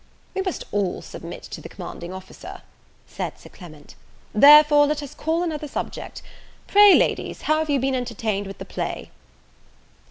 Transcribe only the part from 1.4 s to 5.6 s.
to the commanding officer," said Sir Clement: "therefore, let us call